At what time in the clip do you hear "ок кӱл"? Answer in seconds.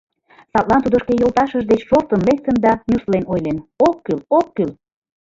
3.87-4.19, 4.37-4.69